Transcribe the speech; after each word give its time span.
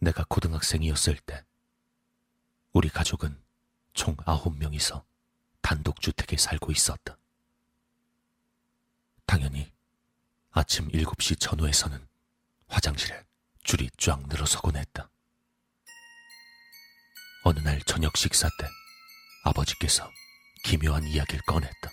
내가 0.00 0.24
고등학생이었을 0.28 1.18
때 1.18 1.44
우리 2.72 2.88
가족은 2.88 3.38
총 3.92 4.16
아홉 4.24 4.56
명이서 4.56 5.04
단독주택에 5.60 6.36
살고 6.36 6.72
있었다. 6.72 7.18
당연히 9.26 9.70
아침 10.52 10.88
7시 10.88 11.38
전후에서는 11.38 12.08
화장실에 12.68 13.24
줄이 13.62 13.90
쫙 13.98 14.26
늘어서곤 14.26 14.76
했다. 14.76 15.10
어느 17.44 17.58
날 17.60 17.80
저녁 17.82 18.16
식사 18.16 18.48
때 18.58 18.68
아버지께서 19.44 20.10
기묘한 20.64 21.04
이야기를 21.04 21.42
꺼냈다. 21.46 21.90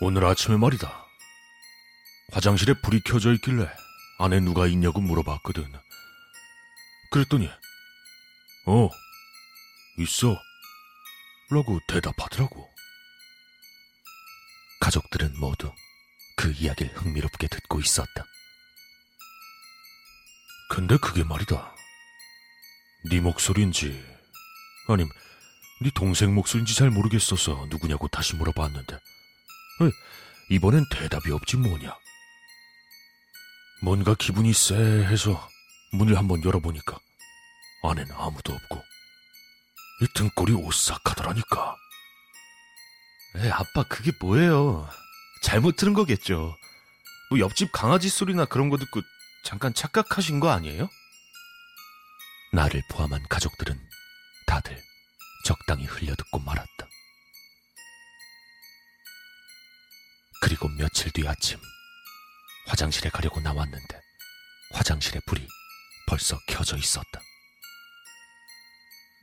오늘 0.00 0.24
아침에 0.24 0.56
말이다. 0.56 1.04
화장실에 2.32 2.74
불이 2.80 3.00
켜져 3.04 3.32
있길래 3.34 3.83
안에 4.18 4.40
누가 4.40 4.66
있냐고 4.66 5.00
물어봤거든. 5.00 5.72
그랬더니, 7.10 7.48
어, 8.66 8.88
있어. 9.98 10.40
라고 11.50 11.78
대답하더라고. 11.88 12.68
가족들은 14.80 15.38
모두 15.38 15.72
그 16.36 16.52
이야기를 16.52 16.94
흥미롭게 16.94 17.48
듣고 17.48 17.80
있었다. 17.80 18.24
근데 20.70 20.96
그게 20.96 21.22
말이다. 21.22 21.74
네 23.10 23.20
목소리인지, 23.20 24.04
아님, 24.88 25.08
네 25.82 25.90
동생 25.94 26.34
목소리인지 26.34 26.74
잘 26.74 26.90
모르겠어서 26.90 27.66
누구냐고 27.68 28.08
다시 28.08 28.34
물어봤는데, 28.36 28.94
에, 28.96 29.90
이번엔 30.50 30.86
대답이 30.90 31.30
없지 31.30 31.56
뭐냐. 31.58 32.03
뭔가 33.84 34.14
기분이 34.14 34.54
쎄해서 34.54 35.46
문을 35.92 36.16
한번 36.16 36.42
열어보니까 36.42 36.98
안엔 37.82 38.10
아무도 38.12 38.54
없고 38.54 38.82
이 40.00 40.06
등골이 40.14 40.54
오싹하더라니까. 40.54 41.76
에, 43.36 43.50
아빠 43.50 43.82
그게 43.86 44.10
뭐예요? 44.20 44.88
잘못 45.42 45.76
들은 45.76 45.92
거겠죠. 45.92 46.56
뭐 47.28 47.38
옆집 47.38 47.72
강아지 47.72 48.08
소리나 48.08 48.46
그런 48.46 48.70
거 48.70 48.78
듣고 48.78 49.02
잠깐 49.44 49.74
착각하신 49.74 50.40
거 50.40 50.48
아니에요? 50.48 50.88
나를 52.54 52.82
포함한 52.90 53.22
가족들은 53.28 53.78
다들 54.46 54.82
적당히 55.44 55.84
흘려듣고 55.84 56.38
말았다. 56.38 56.88
그리고 60.40 60.68
며칠 60.70 61.10
뒤 61.12 61.28
아침 61.28 61.58
화장실에 62.74 63.08
가려고 63.08 63.40
나왔는데 63.40 64.00
화장실에 64.72 65.20
불이 65.26 65.46
벌써 66.08 66.36
켜져 66.48 66.76
있었다. 66.76 67.20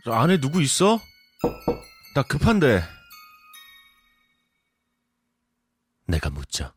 저 0.05 0.13
안에 0.13 0.39
누구 0.39 0.61
있어? 0.61 0.97
나 2.15 2.23
급한데. 2.23 2.81
내가 6.07 6.29
묻자 6.29 6.73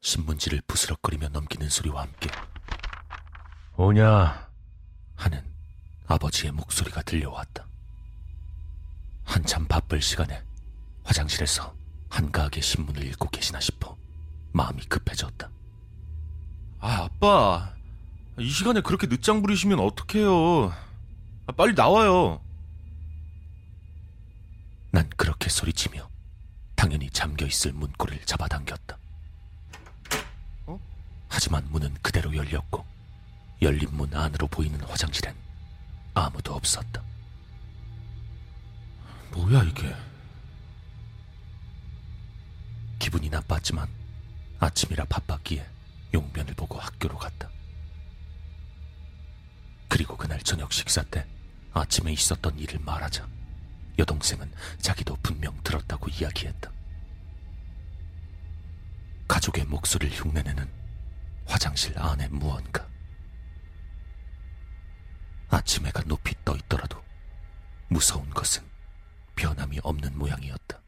신문지를 0.00 0.62
부스럭거리며 0.66 1.28
넘기는 1.28 1.68
소리와 1.68 2.02
함께 2.02 2.30
오냐? 3.76 4.50
하는 5.16 5.54
아버지의 6.06 6.52
목소리가 6.52 7.02
들려왔다. 7.02 7.68
한참 9.24 9.66
바쁠 9.66 10.00
시간에 10.00 10.42
화장실에서 11.02 11.76
한가하게 12.08 12.62
신문을 12.62 13.04
읽고 13.04 13.28
계시나 13.28 13.60
싶어 13.60 13.98
마음이 14.52 14.82
급해졌다. 14.86 15.53
아, 17.24 17.26
아빠. 17.26 17.74
이 18.38 18.50
시간에 18.50 18.80
그렇게 18.82 19.06
늦장 19.06 19.40
부리시면 19.40 19.80
어떡해요. 19.80 20.74
아, 21.46 21.52
빨리 21.56 21.74
나와요. 21.74 22.40
난 24.90 25.08
그렇게 25.16 25.48
소리치며 25.48 26.08
당연히 26.74 27.08
잠겨 27.10 27.46
있을 27.46 27.72
문고리를 27.72 28.26
잡아당겼다. 28.26 28.98
어? 30.66 30.80
하지만 31.28 31.66
문은 31.70 31.94
그대로 32.02 32.34
열렸고 32.36 32.84
열린 33.62 33.88
문 33.92 34.14
안으로 34.14 34.46
보이는 34.48 34.78
화장실엔 34.82 35.34
아무도 36.12 36.54
없었다. 36.54 37.02
뭐야 39.32 39.64
이게? 39.64 39.94
기분이 42.98 43.30
나빴지만 43.30 43.88
아침이라 44.60 45.06
바빴기에 45.06 45.73
용변을 46.14 46.54
보고 46.54 46.78
학교로 46.78 47.18
갔다. 47.18 47.50
그리고 49.88 50.16
그날 50.16 50.40
저녁 50.40 50.72
식사 50.72 51.02
때 51.02 51.26
아침에 51.72 52.12
있었던 52.12 52.58
일을 52.58 52.80
말하자 52.80 53.28
여동생은 53.98 54.50
자기도 54.78 55.16
분명 55.22 55.60
들었다고 55.62 56.08
이야기했다. 56.08 56.72
가족의 59.28 59.64
목소리를 59.64 60.16
흉내내는 60.16 60.70
화장실 61.46 61.98
안에 61.98 62.28
무언가. 62.28 62.88
아침 65.48 65.86
해가 65.86 66.02
높이 66.06 66.34
떠 66.44 66.56
있더라도 66.56 67.02
무서운 67.88 68.28
것은 68.30 68.62
변함이 69.36 69.80
없는 69.82 70.16
모양이었다. 70.16 70.83